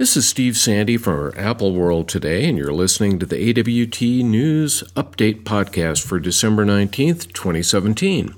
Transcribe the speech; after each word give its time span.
This 0.00 0.16
is 0.16 0.26
Steve 0.26 0.56
Sande 0.56 0.98
for 0.98 1.36
Apple 1.36 1.74
World 1.74 2.08
Today, 2.08 2.48
and 2.48 2.56
you're 2.56 2.72
listening 2.72 3.18
to 3.18 3.26
the 3.26 3.50
AWT 3.50 4.00
News 4.24 4.82
Update 4.96 5.42
Podcast 5.42 6.06
for 6.06 6.18
December 6.18 6.64
19th, 6.64 7.30
2017. 7.34 8.34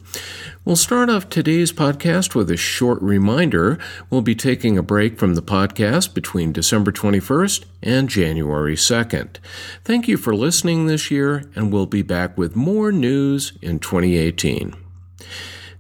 We'll 0.65 0.75
start 0.75 1.09
off 1.09 1.29
today's 1.29 1.73
podcast 1.73 2.35
with 2.35 2.51
a 2.51 2.57
short 2.57 3.01
reminder. 3.01 3.79
We'll 4.11 4.23
be 4.23 4.35
taking 4.35 4.77
a 4.77 4.83
break 4.83 5.21
from 5.21 5.37
the 5.37 5.41
podcast 5.41 6.15
between 6.15 6.51
December 6.51 6.91
21st 6.91 7.65
and 7.81 8.09
January 8.09 8.75
2nd. 8.75 9.37
Thank 9.85 10.09
you 10.09 10.17
for 10.17 10.35
listening 10.35 10.87
this 10.87 11.13
year, 11.13 11.49
and 11.55 11.73
we'll 11.73 11.87
be 11.87 12.03
back 12.03 12.37
with 12.37 12.57
more 12.57 12.91
news 12.91 13.53
in 13.63 13.79
2018. 13.79 14.75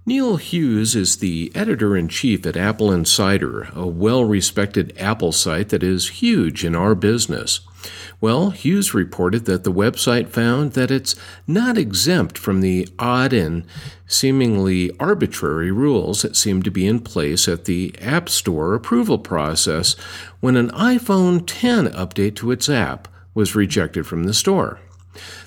Neil 0.05 0.35
Hughes 0.35 0.97
is 0.97 1.19
the 1.19 1.53
editor 1.55 1.97
in 1.97 2.09
chief 2.09 2.45
at 2.45 2.57
Apple 2.57 2.91
Insider, 2.91 3.69
a 3.73 3.87
well 3.87 4.25
respected 4.25 4.93
Apple 4.99 5.31
site 5.31 5.69
that 5.69 5.85
is 5.85 6.21
huge 6.21 6.65
in 6.65 6.75
our 6.75 6.97
business. 6.97 7.61
Well, 8.21 8.51
Hughes 8.51 8.95
reported 8.95 9.45
that 9.45 9.63
the 9.63 9.71
website 9.73 10.29
found 10.29 10.73
that 10.73 10.91
it's 10.91 11.15
not 11.47 11.79
exempt 11.79 12.37
from 12.37 12.63
the 12.63 12.89
odd 12.99 13.33
and 13.33 13.65
seemingly 14.09 14.91
arbitrary 14.99 15.71
rules 15.71 16.23
that 16.23 16.35
seem 16.35 16.65
to 16.65 16.71
be 16.73 16.85
in 16.85 16.99
place 16.99 17.47
at 17.47 17.67
the 17.67 17.95
App 18.01 18.29
Store 18.29 18.75
approval 18.75 19.21
process 19.21 19.95
when 20.41 20.57
an 20.57 20.71
iPhone 20.71 21.45
10 21.47 21.87
update 21.91 22.35
to 22.37 22.51
its 22.51 22.69
app 22.69 23.07
was 23.35 23.55
rejected 23.55 24.05
from 24.05 24.25
the 24.25 24.35
store. 24.35 24.81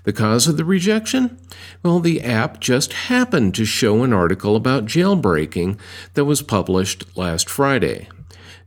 The 0.03 0.13
cause 0.13 0.47
of 0.47 0.57
the 0.57 0.65
rejection? 0.65 1.37
Well, 1.83 1.99
the 1.99 2.21
app 2.21 2.59
just 2.59 2.93
happened 2.93 3.55
to 3.55 3.65
show 3.65 4.03
an 4.03 4.13
article 4.13 4.55
about 4.55 4.85
jailbreaking 4.85 5.79
that 6.13 6.25
was 6.25 6.41
published 6.41 7.05
last 7.17 7.49
Friday. 7.49 8.07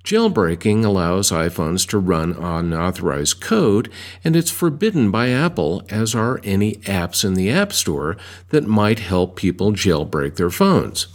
Jailbreaking 0.09 0.87
allows 0.87 1.30
iPhones 1.30 1.87
to 1.91 1.98
run 1.98 2.33
unauthorized 2.33 3.42
code, 3.42 3.91
and 4.25 4.37
it's 4.37 4.51
forbidden 4.51 5.11
by 5.11 5.28
Apple, 5.28 5.83
as 5.91 6.14
are 6.14 6.41
any 6.45 6.77
apps 6.77 7.27
in 7.27 7.34
the 7.34 7.51
App 7.51 7.75
Store 7.75 8.17
that 8.48 8.67
might 8.67 9.01
help 9.01 9.36
people 9.36 9.73
jailbreak 9.73 10.36
their 10.36 10.48
phones. 10.48 11.09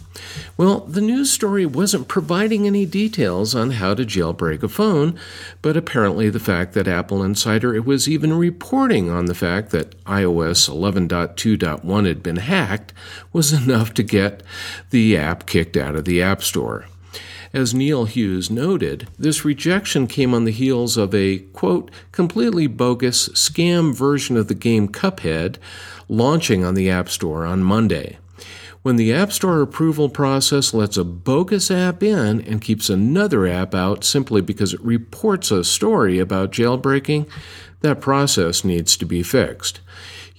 Well, 0.58 0.82
the 0.82 1.02
news 1.02 1.32
story 1.32 1.66
wasn't 1.66 2.08
providing 2.08 2.68
any 2.68 2.86
details 2.86 3.56
on 3.56 3.72
how 3.72 3.96
to 3.96 4.06
jailbreak 4.06 4.62
a 4.62 4.68
phone, 4.68 5.20
but 5.64 5.76
apparently 5.76 6.30
the 6.30 6.40
fact 6.40 6.74
that 6.74 6.88
Apple 6.88 7.24
Insider 7.24 7.82
was 7.82 8.08
even 8.08 8.34
reporting 8.34 9.10
on 9.10 9.26
the 9.26 9.34
fact 9.34 9.72
that 9.72 10.00
iOS 10.04 10.70
11.2.1 10.70 12.06
had 12.06 12.22
been 12.22 12.36
hacked 12.36 12.94
was 13.32 13.54
enough 13.64 13.92
to 13.96 14.04
get 14.04 14.44
the 14.92 15.18
app 15.18 15.48
kicked 15.48 15.76
out 15.76 15.96
of 15.96 16.06
the 16.06 16.22
App 16.22 16.44
Store. 16.44 16.86
As 17.54 17.72
Neil 17.72 18.06
Hughes 18.06 18.50
noted, 18.50 19.08
this 19.20 19.46
rejection 19.46 20.08
came 20.08 20.34
on 20.34 20.44
the 20.44 20.52
heels 20.52 20.98
of 20.98 21.14
a, 21.14 21.38
quote, 21.38 21.92
completely 22.12 22.66
bogus 22.66 23.30
scam 23.30 23.94
version 23.94 24.36
of 24.38 24.48
the 24.48 24.56
game 24.56 24.88
Cuphead 24.88 25.58
launching 26.10 26.66
on 26.66 26.74
the 26.74 26.90
App 26.90 27.10
Store 27.10 27.46
on 27.46 27.62
Monday. 27.62 28.18
When 28.82 28.96
the 28.96 29.14
App 29.14 29.32
Store 29.32 29.62
approval 29.62 30.10
process 30.10 30.74
lets 30.74 30.98
a 30.98 31.04
bogus 31.04 31.70
app 31.70 32.02
in 32.02 32.42
and 32.42 32.60
keeps 32.60 32.90
another 32.90 33.46
app 33.46 33.76
out 33.76 34.04
simply 34.04 34.42
because 34.42 34.74
it 34.74 34.82
reports 34.82 35.52
a 35.52 35.64
story 35.64 36.18
about 36.18 36.52
jailbreaking, 36.52 37.30
that 37.82 38.02
process 38.02 38.64
needs 38.64 38.98
to 38.98 39.06
be 39.06 39.22
fixed. 39.22 39.80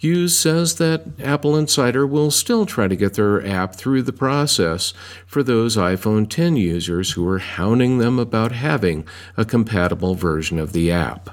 Hughes 0.05 0.37
says 0.37 0.75
that 0.75 1.19
Apple 1.19 1.57
Insider 1.57 2.07
will 2.07 2.31
still 2.31 2.67
try 2.67 2.89
to 2.89 2.95
get 2.95 3.15
their 3.15 3.43
app 3.43 3.75
through 3.75 4.03
the 4.03 4.13
process 4.13 4.93
for 5.27 5.43
those 5.43 5.79
iPhone 5.79 6.29
10 6.29 6.57
users 6.57 7.13
who 7.13 7.27
are 7.27 7.39
hounding 7.39 7.97
them 7.97 8.19
about 8.19 8.53
having 8.53 9.09
a 9.39 9.47
compatible 9.47 10.15
version 10.15 10.59
of 10.59 10.75
the 10.75 10.93
app. 10.93 11.31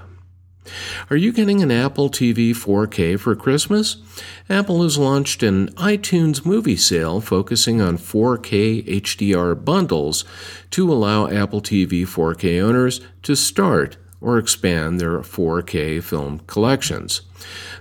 Are 1.10 1.18
you 1.18 1.34
getting 1.34 1.62
an 1.62 1.70
Apple 1.70 2.10
TV 2.10 2.52
4K 2.52 3.20
for 3.20 3.36
Christmas? 3.36 3.98
Apple 4.50 4.84
has 4.84 4.98
launched 4.98 5.44
an 5.44 5.68
iTunes 5.74 6.46
movie 6.46 6.78
sale 6.78 7.20
focusing 7.20 7.82
on 7.82 7.98
4K 7.98 8.88
HDR 8.88 9.66
bundles 9.66 10.24
to 10.70 10.90
allow 10.90 11.28
Apple 11.28 11.60
TV 11.60 12.04
4K 12.04 12.62
owners 12.64 13.02
to 13.24 13.36
start 13.36 13.98
or 14.22 14.38
expand 14.38 15.00
their 15.00 15.20
4K 15.20 16.04
film 16.04 16.40
collections. 16.48 17.22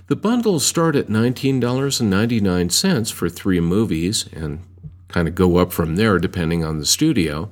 The 0.06 0.17
bundles 0.17 0.67
start 0.67 0.97
at 0.97 1.06
$19.99 1.06 3.12
for 3.12 3.28
three 3.28 3.61
movies 3.61 4.28
and 4.33 4.61
kind 5.09 5.28
of 5.28 5.34
go 5.34 5.59
up 5.59 5.73
from 5.73 5.97
there 5.97 6.19
depending 6.19 6.65
on 6.65 6.78
the 6.78 6.87
studio. 6.87 7.51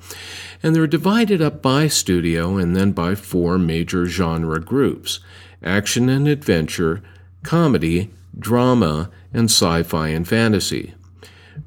And 0.62 0.74
they're 0.74 0.86
divided 0.86 1.42
up 1.42 1.60
by 1.62 1.88
studio 1.88 2.56
and 2.56 2.74
then 2.74 2.92
by 2.92 3.14
four 3.14 3.58
major 3.58 4.06
genre 4.06 4.60
groups 4.60 5.20
action 5.62 6.08
and 6.08 6.26
adventure, 6.28 7.02
comedy, 7.42 8.10
drama, 8.38 9.10
and 9.32 9.50
sci 9.50 9.82
fi 9.82 10.08
and 10.08 10.26
fantasy. 10.26 10.94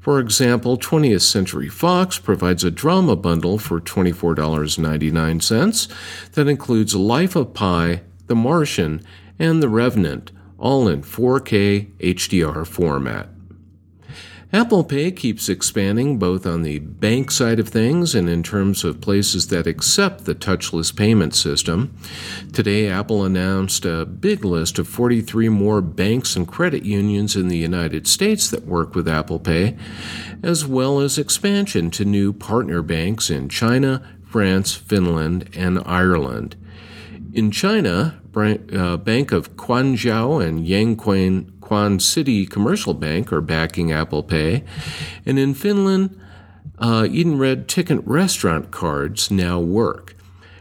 For 0.00 0.18
example, 0.18 0.78
20th 0.78 1.20
Century 1.22 1.68
Fox 1.68 2.18
provides 2.18 2.64
a 2.64 2.70
drama 2.70 3.16
bundle 3.16 3.58
for 3.58 3.80
$24.99 3.80 6.32
that 6.32 6.48
includes 6.48 6.94
Life 6.94 7.36
of 7.36 7.52
Pi, 7.54 8.02
The 8.26 8.34
Martian, 8.34 9.02
and 9.38 9.62
The 9.62 9.68
Revenant, 9.68 10.32
all 10.58 10.88
in 10.88 11.02
4K 11.02 11.92
HDR 11.98 12.66
format. 12.66 13.28
Apple 14.54 14.84
Pay 14.84 15.12
keeps 15.12 15.48
expanding 15.48 16.18
both 16.18 16.44
on 16.44 16.62
the 16.62 16.78
bank 16.78 17.30
side 17.30 17.58
of 17.58 17.70
things 17.70 18.14
and 18.14 18.28
in 18.28 18.42
terms 18.42 18.84
of 18.84 19.00
places 19.00 19.48
that 19.48 19.66
accept 19.66 20.26
the 20.26 20.34
touchless 20.34 20.94
payment 20.94 21.34
system. 21.34 21.96
Today, 22.52 22.86
Apple 22.86 23.24
announced 23.24 23.86
a 23.86 24.04
big 24.04 24.44
list 24.44 24.78
of 24.78 24.86
43 24.86 25.48
more 25.48 25.80
banks 25.80 26.36
and 26.36 26.46
credit 26.46 26.84
unions 26.84 27.34
in 27.34 27.48
the 27.48 27.56
United 27.56 28.06
States 28.06 28.50
that 28.50 28.66
work 28.66 28.94
with 28.94 29.08
Apple 29.08 29.38
Pay, 29.38 29.74
as 30.42 30.66
well 30.66 31.00
as 31.00 31.16
expansion 31.16 31.90
to 31.90 32.04
new 32.04 32.30
partner 32.30 32.82
banks 32.82 33.30
in 33.30 33.48
China, 33.48 34.06
France, 34.22 34.74
Finland, 34.74 35.48
and 35.56 35.80
Ireland. 35.86 36.56
In 37.32 37.50
China, 37.50 38.20
uh, 38.36 38.98
Bank 38.98 39.32
of 39.32 39.56
Quanzhou 39.56 40.46
and 40.46 40.66
Yangquan 40.66 41.51
Quan 41.72 41.98
City 42.00 42.44
Commercial 42.44 42.92
Bank 42.92 43.32
are 43.32 43.40
backing 43.40 43.90
Apple 43.92 44.22
Pay. 44.22 44.62
And 45.24 45.38
in 45.38 45.54
Finland, 45.54 46.20
uh, 46.78 47.04
Edenred 47.04 47.66
Ticket 47.66 48.06
restaurant 48.06 48.70
cards 48.70 49.30
now 49.30 49.58
work. 49.58 50.14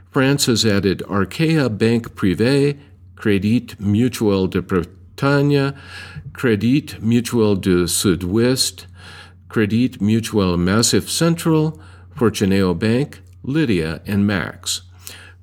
France 0.09 0.45
has 0.45 0.65
added 0.65 0.99
Arkéa 1.09 1.67
Bank 1.77 2.15
Privé, 2.15 2.79
Crédit 3.15 3.77
Mutuel 3.77 4.49
de 4.49 4.61
Bretagne, 4.61 5.73
Crédit 6.31 7.01
Mutuel 7.01 7.59
du 7.59 7.89
Sud-Ouest, 7.89 8.87
Crédit 9.49 9.99
Mutuel 9.99 10.57
Massif 10.57 11.09
Central, 11.09 11.77
Fortuneo 12.15 12.73
Bank, 12.73 13.19
Lydia, 13.43 14.01
and 14.07 14.25
Max. 14.25 14.83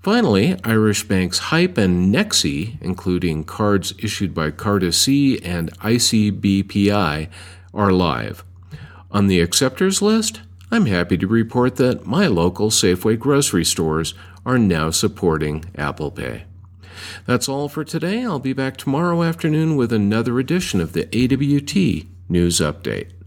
Finally, 0.00 0.56
Irish 0.64 1.04
banks 1.04 1.38
Hype 1.38 1.76
and 1.76 2.14
Nexi, 2.14 2.80
including 2.80 3.44
cards 3.44 3.92
issued 3.98 4.32
by 4.32 4.50
CartaSi 4.50 5.40
and 5.44 5.76
ICBPI, 5.78 7.28
are 7.74 7.92
live. 7.92 8.44
On 9.10 9.26
the 9.26 9.40
acceptors 9.40 10.00
list, 10.00 10.40
I'm 10.70 10.86
happy 10.86 11.16
to 11.18 11.26
report 11.26 11.76
that 11.76 12.06
my 12.06 12.26
local 12.26 12.70
Safeway 12.70 13.18
grocery 13.18 13.64
stores 13.64 14.14
are 14.46 14.58
now 14.58 14.90
supporting 14.90 15.64
Apple 15.76 16.10
Pay. 16.10 16.44
That's 17.26 17.48
all 17.48 17.68
for 17.68 17.84
today. 17.84 18.22
I'll 18.22 18.38
be 18.38 18.52
back 18.52 18.76
tomorrow 18.76 19.22
afternoon 19.22 19.76
with 19.76 19.92
another 19.92 20.38
edition 20.38 20.80
of 20.80 20.92
the 20.92 21.06
AWT 21.06 22.06
News 22.28 22.60
Update. 22.60 23.17